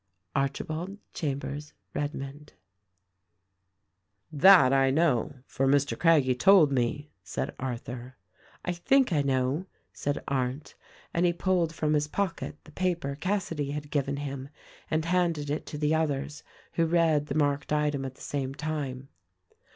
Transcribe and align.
ARCHIBALD 0.35 0.97
CHAMBERS 1.13 1.73
REDMOND." 1.93 2.53
"That 4.31 4.73
I 4.73 4.89
know; 4.89 5.35
for 5.45 5.67
Mr. 5.67 5.95
Craggie 5.95 6.33
told 6.33 6.71
me," 6.71 7.11
said 7.23 7.53
Arthur. 7.59 8.15
"I 8.65 8.71
think 8.71 9.13
I 9.13 9.21
know," 9.21 9.67
said 9.93 10.23
Arndt, 10.27 10.73
and 11.13 11.23
he 11.23 11.33
pulled 11.33 11.75
from 11.75 11.93
his 11.93 12.07
pocket 12.07 12.57
the 12.63 12.71
paper 12.71 13.15
Cassady 13.15 13.73
had 13.73 13.91
given 13.91 14.17
him 14.17 14.49
and 14.89 15.05
handed 15.05 15.51
it 15.51 15.67
to 15.67 15.77
the 15.77 15.93
others 15.93 16.41
who 16.73 16.87
read 16.87 17.27
the 17.27 17.35
marked 17.35 17.71
item 17.71 18.03
at 18.03 18.15
the 18.15 18.21
same 18.21 18.55
time. 18.55 19.07